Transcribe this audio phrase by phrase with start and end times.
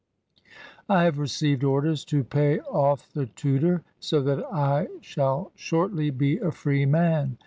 [0.89, 6.39] I have received orders to pay off the Tudor, so that I shall shortly be
[6.39, 7.37] a free man.